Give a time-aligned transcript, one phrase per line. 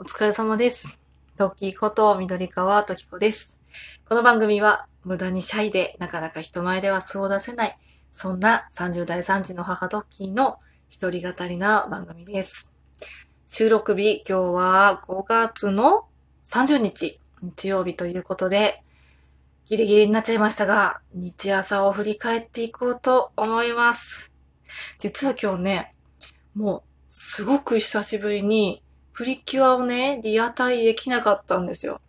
[0.00, 0.98] お疲れ様です。
[1.36, 3.60] トキこと緑川トキコです。
[4.08, 7.78] この番組は無駄にシャイでなかなか人前では素を出せない、
[8.10, 10.56] そんな30代3児の母トッキーの
[10.88, 12.74] 一人語りな番組です。
[13.46, 16.06] 収録日、今日は5月の
[16.44, 18.82] 30日、日曜日ということで、
[19.66, 24.32] ギリギリになっちゃいましたが、日朝を振り返っていこうと思います。
[24.96, 25.94] 実は今日ね、
[26.54, 28.82] もうすごく久しぶりに
[29.20, 32.00] プリキュアをね、リアタイできなかったんですよ。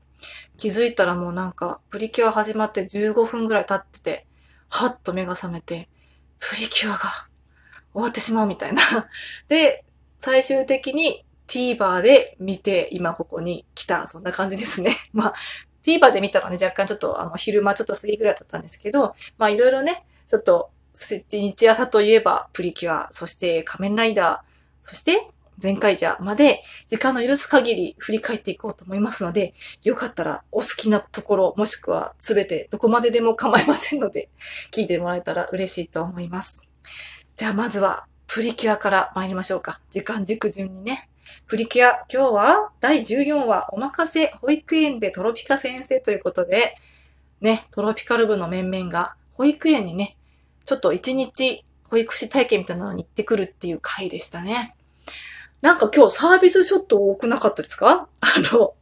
[0.56, 4.26] 気づいたらもうなんか、プリキュア始まって15分ぐらい経ってて、
[4.70, 5.90] はっと目が覚めて、
[6.40, 7.00] プリキュアが
[7.92, 8.82] 終わってしまうみたいな。
[9.50, 9.84] で、
[10.22, 14.96] 最終的に TVer で見て、今ここに来た、そんな感じですね。
[15.12, 15.34] まあ、
[15.84, 25.28] TVer で見たらね、若干ちょっとあの、昼間ちょっと過ぎぐらいだったんですけど、まあいろいろね、ちょっと、日朝といえばプリキュア、そして仮面ライダー、そして
[25.62, 34.30] 前回じゃまで時間の許す限り振り返っていこうと思いますので、よかったらお好きなところ、もしくはすべてどこまででも構いませんので、
[34.72, 36.72] 聞いてもらえたら嬉しいと思います。
[37.36, 39.82] じゃあまずはプリキュアから参りましょうか。
[39.90, 41.10] 時間軸順にね。
[41.48, 46.76] プリキュア、今日は第14話、おまかせ保育園でトロピカ先生ということで、
[47.42, 50.18] ね、トロピカル部の面々が保育園にね、
[50.64, 54.76] ちょっと一日保育士体験みたいなのに行ってくるっていう回でしたね。
[55.62, 58.08] なんか今日サービスショット多くなかったですか？
[58.22, 58.74] あの、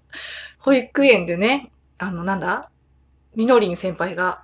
[0.59, 2.71] 保育園でね、あの、なんだ？
[3.35, 4.43] みのりん先輩が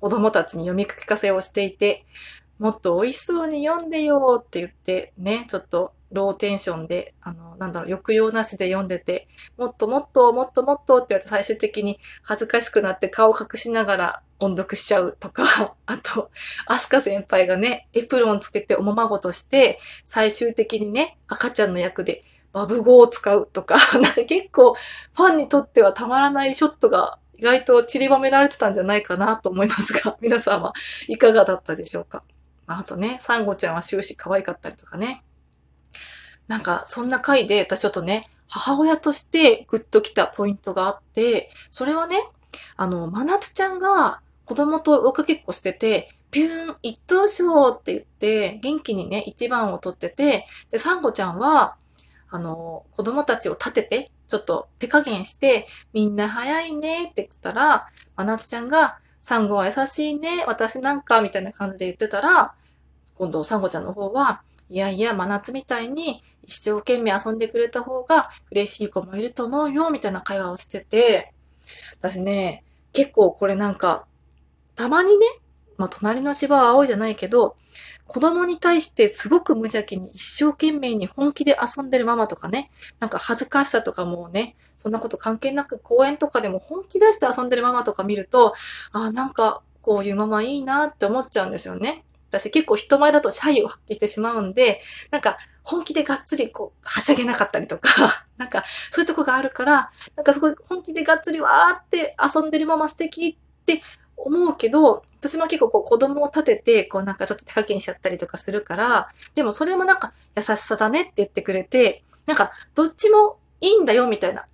[0.00, 2.04] 子供たちに読み聞かせをしていて、
[2.58, 15.44] もっと美味しそうに読んでよって言ってね、ちょっとローテンションで、あの、なんだろう、抑揚なしで読んでて、もっともっともっともっとって言われて最終的に恥ずかしくなって顔隠しながら音読しちゃうとか、
[15.86, 16.30] あと、
[16.66, 30.72] アスカ先輩がね、エプロンつけておままごとして、最終的にね、赤ちゃんの役でバブ語を使うとか、 なんか結構ファンにとってはたまらないショットが意外と散りばめられてたんじゃないかなと思いますが、皆さんは
[31.06, 32.24] いかがだったでしょうか。
[32.66, 35.22] あとね、サンゴちゃんは終始可愛かったりとかね。
[36.48, 42.16] なんか、そんな回で私ちょっとね、母親としてグッときたポイントがあって、それはね、
[42.76, 51.76] あの、まなつちゃんが子供と追っかけっこしてて、ピューン一等賞って言って、元気にね、一番を取ってて、で、サンゴちゃんは、
[52.30, 62.54] あの、子供たちを立てて、ちょっと手加減して、みんな早いねって言ったら、まなつちゃんが、サンゴは優しいね、私なんか、みたいな感じで言ってたら、
[63.14, 71.32] 今度、サンゴちゃんの方は、いやいや、真夏みたいに一生懸命遊んでくれた方が嬉しい子もいると思うよ、みたいな会話をしてて、
[71.98, 74.06] 私ね、結構これなんか、
[74.74, 75.26] たまにね、
[75.76, 77.56] まあ、隣の芝は青いじゃないけど、
[78.06, 88.54] 子供に対してすごく無邪気に一生懸命に本気で遊んでるママとかね、なんか恥ずかしさとかもね、そんなこと関係なく公園とかでも本気出して遊んでるママとか見ると、
[88.92, 92.04] あ、なんかこういうママいいなって思っちゃうんですよね。
[92.28, 94.80] 私結構人前だとシャイを発揮してしまうんで、
[95.10, 103.82] なんか本気でがっつりこう、はしゃげなかったりとか、 なんかそういうとこがあるから、なんかすごい本気でがっつりわーって遊んでるママ素敵って
[104.16, 114.46] 思うけど、私も結構こう子供を立てて、こうなんかちょっと手加減しちゃったりとかするから、でもそれもなんか優しさだねって言ってくれて、なんかどっちもいいんだよみたいな。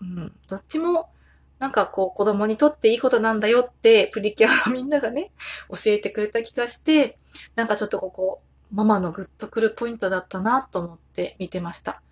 [0.00, 0.32] うん。
[0.48, 1.10] どっちも
[1.58, 5.32] なんかこう子供にとっていいことなんだよってプリキュアのみんながね、
[5.68, 7.18] 教えてくれた気がして、
[7.56, 8.40] なんかちょっとここ、
[8.72, 12.02] ママのグッとくるポイントだったなと思って見てました。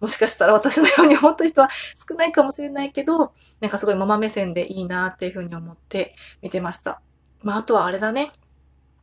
[0.00, 1.68] もしかしたら私のように思った人は
[2.08, 7.00] 少ないかもしれないけど、なんかすごいママ目線でいいなっていうふうに思って見てました。
[7.42, 8.32] まあ、あとはあれだね。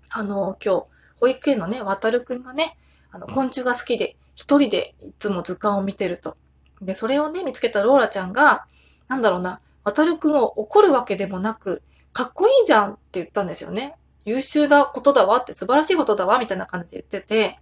[0.09, 0.85] あの、今日、
[1.19, 2.77] 保育園のね、渡るくんがね、
[3.11, 6.37] あの、昆虫が好きで、一人でいつも図鑑を見てると。
[6.81, 8.65] で、それをね、見つけたローラちゃんが、
[9.07, 11.81] なんだろうな、わたるくんを怒るわけでもなく、
[12.11, 13.95] かっこいいじゃんって言ったんですよね。
[14.25, 17.57] 優秀なことだわって、素晴らしいことだわ、みたいな感じで言ってて、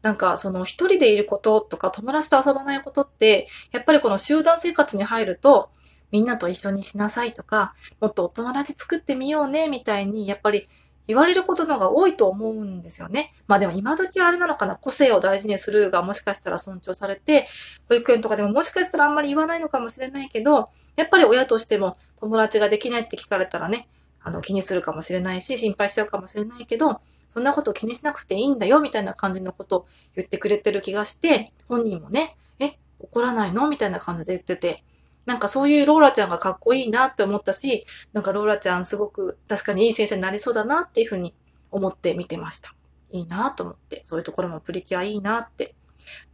[0.00, 5.68] なんか、その一人でいることとか友達と遊ばないことって、やっぱりこの集団生活に入ると、
[6.10, 10.66] みんなと一緒にしなさいとか、もっとお友達作ってみようね、みたいに、やっぱり
[11.06, 13.32] 言われることの方が多いと思うんですよね。
[13.48, 17.48] まあでも今時あれなのかな、個性を大事にするがもしかしたら尊重されて、
[17.88, 23.88] 保育園とかでももしかしたらあんまり言わないのかもしれないけど、やっぱり親としても友達ができないって聞かれたらね、
[24.22, 33.68] あの気にするかもしれないし、心配しちゃうかもしれないけど、そんなこと気にしなくていいんだよ、みたいな感じのことを言ってくれてる気がして、本人もね、え、怒らないの？
[33.68, 34.84] みたいな感じで言ってて、
[35.26, 41.34] なんかそういうローラちゃんがかっこいいなって思ったし、なんかローラちゃんすごく確かにいい先生になりそうだなっていうふうに
[41.70, 42.74] 思って見てました。
[43.10, 45.74] いいなと思って、そういうところもプリキュアいいなって。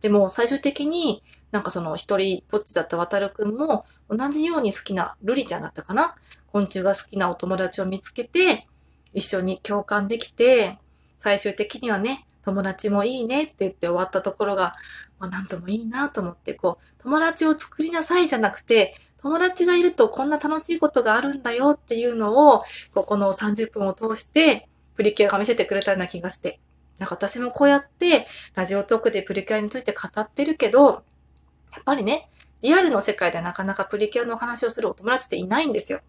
[0.01, 6.15] でも最終的になんかその一人ぼっちだった渡るくんも同じように好きなルリちゃんだったかな？
[6.53, 8.67] 昆虫が好きなお友達を見つけて、
[9.13, 10.79] 一緒に共感できて、
[11.17, 14.75] 最終的にはね、友達もいいねって言って終わったところが、
[15.19, 22.63] まあ、なんともいいなと思って、こう、友達を作りなさいじゃなくて、友達がいるとこんな楽しいことがあるんだよっていうのを、
[22.95, 26.61] ここの30分を通して、プリキュアが見せてくれたような気がして。
[26.99, 32.31] なんか私もこうやって、ラジオトークでプリキュアについて語ってるけど、やっぱりね、
[32.63, 36.01] リアルの世界でなかなかプリキュアの話をするお友達っていないんですよ。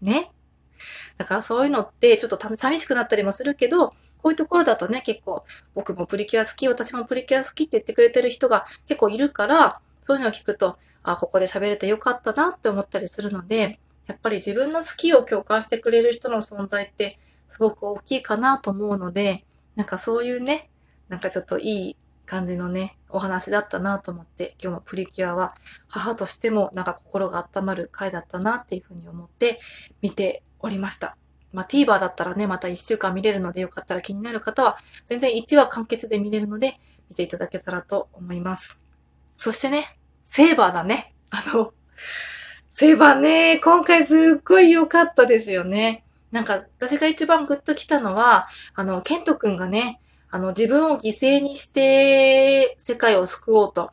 [0.00, 0.30] ね。
[1.20, 3.94] だからそういうのってちょっと寂しくなったりもするけど、こ
[4.24, 5.44] ういうところだとね、結構
[5.74, 17.18] 僕もプリキュア好き、私もプリキュア好きって言ってくれてる人が結構いるから、そういうのを聞くと、あ、ここで喋れてよかったなって思ったりするので、やっぱり自分の好きを共感してくれる人の存在って
[17.48, 19.44] すごく大きいかなと思うので、
[19.76, 20.70] なんかそういうね、
[21.10, 25.54] なんかちょっといい感じのね、お話だったなと思って、今日もプリキュアは
[25.86, 29.60] 母としてもなんか心が温まる回だったなっていうふうに思って
[30.00, 31.16] 見ておりました。
[31.52, 36.78] まあ、TVer だったらね、また1週間見れるのでよかったら気になる方は、全然1話完結で見れるので、
[37.08, 38.84] 見ていただけたらと思います。
[39.36, 41.14] そしてね、セーバーだね。
[41.30, 41.72] あの、
[42.68, 46.04] セーバーね、今回すっごい良かったですよね。
[46.30, 53.90] なんか、私が一番グッときたのは、あの、ケント君がね、あの、自分を犠牲にして世界を救おうと。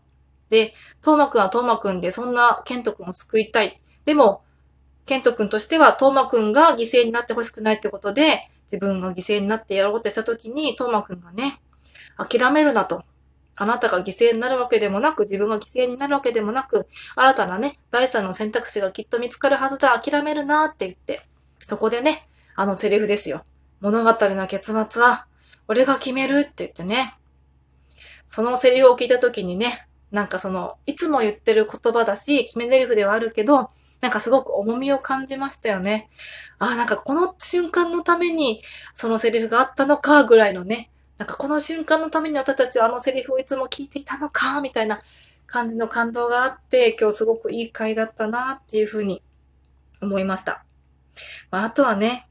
[0.49, 3.77] で、トーマくんはトーマくんで、そんなケントくんを救いたい。
[4.05, 4.43] でも、
[5.07, 11.61] ケントくんとしては、トーマくんが犠牲になってほしくないってことで、自分が犠牲になってやろうってしたときに、トーマくんがね、
[12.17, 13.03] 諦めるなと。
[13.55, 21.21] あなたが犠牲になるわけでもなく、自分が犠牲になるわけでもなく、新たなね、第三の選択肢がきっと見つかるはずだ、諦めるなって言って、
[21.59, 23.45] そこでね、あのセリフですよ。
[23.79, 25.25] 物語の結末は、
[25.69, 27.15] 俺が決めるって言ってね。
[28.27, 33.69] そのセリフを聞いたときにね、なんかその、いつも言ってる言葉だし、決め台詞ではあるけど、
[34.01, 36.09] なんかすごく重みを感じましたよね。
[36.59, 38.61] ああ、なんかこの瞬間のために、
[38.93, 40.89] そのセリフがあったのか、ぐらいのね。
[41.17, 45.01] なんかこの瞬間のために私たちはあのセリフをいつも聞いていたのか、みたいな
[45.47, 49.23] 感じの感動があって、今日すごくいい回だったな、っていうふうに
[50.01, 50.63] 思いました。
[51.49, 52.27] まあ、あとはね、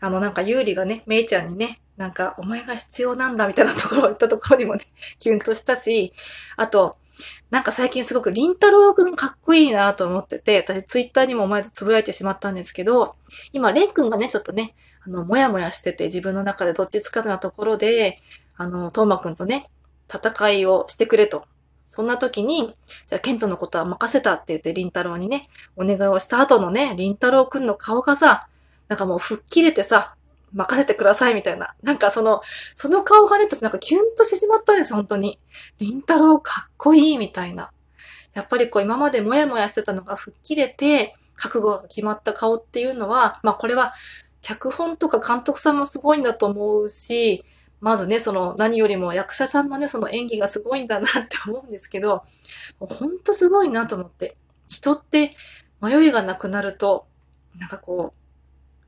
[0.00, 4.84] あのなんかユーリがね、メイちゃんにね、なんか、お前が必要なんだみたいなところを言ったところにもね、
[5.18, 6.12] キュンとしたし、
[6.56, 6.96] あと、
[7.50, 13.16] なんか最近すごくリンタロウくんかっこいいなと思ってて、私ツイッターにも前とつぶやいてしまったんですけど、
[13.52, 14.74] 今、レンくんがね、ちょっとね、
[15.04, 18.18] あの、もやもやしてて自分の中でどっちつかずなところで、
[18.56, 19.66] あの、トーマくんとね、
[20.12, 21.44] 戦いをしてくれと。
[21.84, 22.74] そんな時に、
[23.06, 28.46] じゃあ、ケントのことは任せたって言って、リンタロウにね、お願いをした後のね、リンタロウくんの顔がさ、
[28.88, 30.14] なんかもう吹っ切れてさ、
[30.52, 31.74] 任せてくださいみたいな。
[31.82, 32.42] なんかその、
[32.74, 35.38] その顔がね、なんかキュンとしてしまったんです、本当に。
[35.78, 37.70] りんたろうかっこいいみたいな。
[38.34, 43.94] やっぱりこう今までもやもやしてたのが吹っ切れて、覚悟が決まった顔っていうのは、まあこれは
[44.42, 47.44] 脚本とか監督さんもすごいんだと思うし、
[47.80, 52.24] まずね、その何よりも役者さんのね、その演技がすごいんだなって思うんですけど、
[52.80, 54.36] ほんとすごいなと思って。
[54.66, 55.34] 人って
[55.80, 57.06] 迷いがなくなると、
[57.56, 58.17] なんかこう、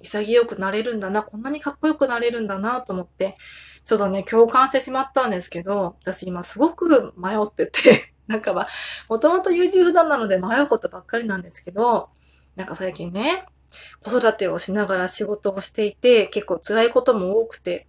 [0.01, 3.37] 潔くなれるんだな、こんなにかっこよくなれるんだなと思って、
[3.85, 8.69] ちょっとね、共感してしまったんですけど、私今すごく迷ってて、 なんかまあ、
[9.09, 12.11] もともと優柔不断なので迷うことばっかりなんですけど、
[12.57, 13.47] なんか最近ね、
[14.03, 17.87] 子育てをしながら仕事をしていて、結構辛いことも多くて、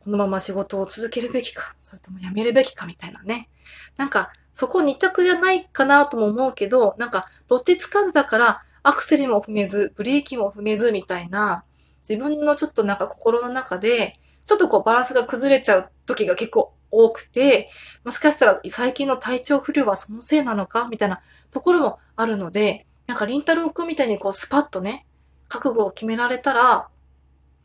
[0.00, 3.48] このまま仕事を続けるべきか、それとも辞めるべきかみたいなね。
[3.96, 11.64] なんか、そこ二択じゃないかなとも思うけど、なんか、どっちつかずだから、アクセルも踏めず、ブレーキも踏めずみたいな、
[12.08, 17.70] 自分のちょっとなんか心の中で、ちょっとこうバランスが崩れちゃう時が結構多くて、
[18.04, 21.20] もしかしたら最近の体調不良はそのせいなのかみたいな
[21.50, 25.06] ところもあるので、なんかりんたろうくんみたいにこうスパッとね、
[25.48, 26.88] 覚悟を決められたら、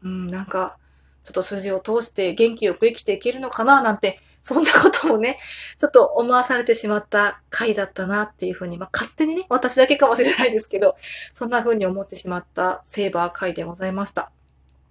[0.03, 0.77] うん、なんか、
[1.23, 5.39] ちょっと筋を通して元気よく生きていけるのかななんてそんなことをね、
[5.77, 10.95] ちょっと思わされてしまった回だったなっていうふうに、まあ勝手にね、私だけかもしれないですけど、
[11.33, 14.31] そんな風に思ってしまったセーバー回でございました。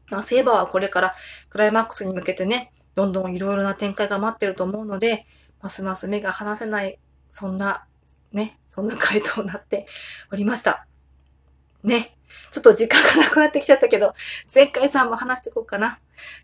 [0.09, 1.15] まあ、セーバーはこれから
[1.49, 5.25] クライマックスに向けてね、どんどんいろいろな展開が待ってると思うので、
[5.61, 6.99] ますます目が離せない、
[7.31, 7.87] そんな、
[8.33, 9.87] ね、そんな回答になって
[10.33, 10.87] おりました。
[11.83, 12.13] ね。
[12.51, 14.15] ちょっと時間がなくなってきちゃったけど、
[14.53, 15.99] 前回さんも話していこうかな。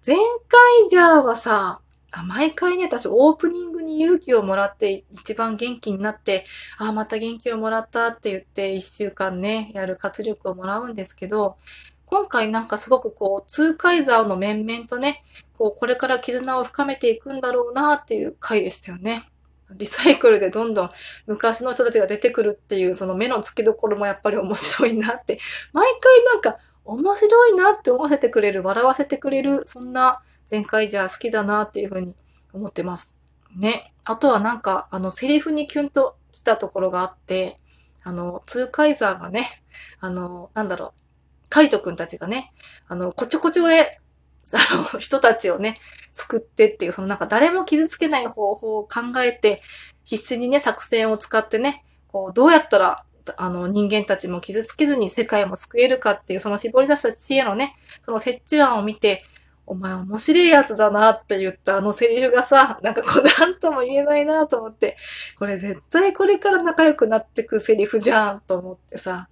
[0.04, 1.81] 前回じゃあはさ、
[2.12, 6.44] あ毎回ね、私オープニングに勇気をもらって一番元気になって、
[6.78, 11.56] あ、また元気をもらったって言って一週間ね、やる活力をもらうんですけど、
[12.04, 15.24] 今回なんかすごくこう、通海沢の面々とね、
[15.56, 19.26] こう、これから絆を深めていくんだろうなっていう回でしたよね。
[19.74, 20.90] リサイクルでどんどん
[21.26, 25.38] 昔の人たちが出てくるっていうその目の付けどころもやっぱり面白いなって、
[25.72, 32.14] 毎回なんか面白いなって思わせてくれる、笑わせてくれる、そんな前回じゃ好きだなっていうふうに
[32.52, 33.20] 思ってます。
[33.56, 33.92] ね。
[34.04, 37.56] あとはなんか、あの、セリフにキュンと来たところがあって、
[38.02, 39.62] あの、ツーカイザーがね、
[40.00, 42.52] あの、なんだろう、カイトくんたちがね、
[42.88, 44.00] あの、こちょこちょで、
[44.72, 45.76] あの、人たちをね、
[46.12, 49.62] 救ってっていう、そのなんか誰も傷つけない方法を考えて、
[50.04, 53.04] 必死にね、作戦を使ってね、こう、どうやったら、
[53.36, 59.24] あの、人間たちも傷つけずに世界も救えるかっていう、その絞り出した知恵のね、その折衷案を見て、
[59.64, 64.96] お前面白いやつだなって言ったあのセリフがさ、なんかこうなんとも言えないなと思って、
[65.38, 69.28] これ絶対これから仲良くなってくセリフじゃんと思ってさ、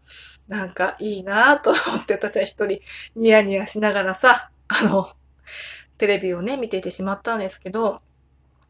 [0.49, 2.81] なんかいいなと思って私は一人
[3.17, 5.11] ニヤニヤしながらさ、あの、
[5.99, 8.01] テレビをね、見ていてしまったんですけど、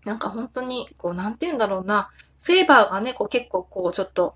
[0.05, 4.35] なんか本当に、こう、なんて言うんだろうな、セーバーがね、こう結構こう、ちょっと、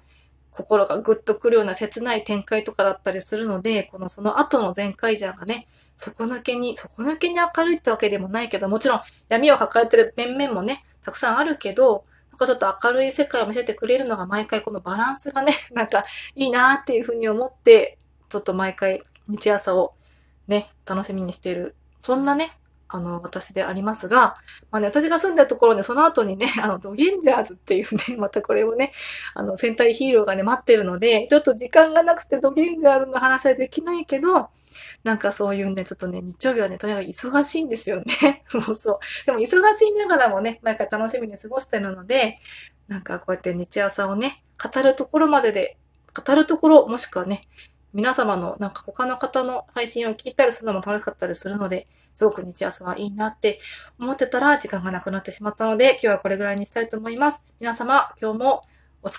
[0.55, 16.05] 心がグッとくるような切ない展開とかだったりするので、このその後の全開ジャーがね、底抜けに、底抜けに明るいってわけでもないけど、もちろん闇を抱えてる面々もね、たくさんあるけど、なんかちょっと明るい世界を見せてくれるのが毎回このバランスがね、 なんか
[16.37, 19.95] いいなーっていうふうに思って、ちょっと毎回日朝を
[20.47, 21.75] ね、楽しみにしてる。
[22.01, 22.53] そんなね、
[22.95, 24.37] あの、私でありますが、
[24.71, 28.93] まあね、私が住んだところで、その後にね、 あの、ドゲンジャーズっていうね、 またこれをね、
[29.35, 34.49] あの、戦隊ヒーローがね、待ってるので、ちょっと時間がなくてドゲンジャーズの話はできないけど、
[35.03, 38.45] なんかそういうね、ちょっとね、日曜日はね、とにかく忙しいんですよね。
[38.55, 38.99] もうそう。
[39.27, 39.47] でも忙
[39.77, 42.39] しいながらもね、毎回楽しみに過ごしてるので、
[42.87, 45.77] なんかこうやって日朝をね、語るところまでで、
[46.15, 47.43] 語るところ、もしくはね、
[47.93, 53.61] 皆様のなんか他の方の配信を聞いたりするのも楽しかったりするので、すごく日朝はいいなって
[53.99, 57.47] 思ってたら時間がなくなってしまったので、今日はこれぐらいにしたいと思います。
[57.61, 58.63] 皆様、今日も